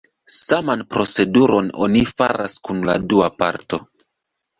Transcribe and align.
Saman 0.35 0.79
proceduron 0.93 1.69
oni 1.87 2.01
faras 2.13 2.55
kun 2.69 2.81
la 2.91 2.97
dua 3.13 3.29
parto. 3.43 3.81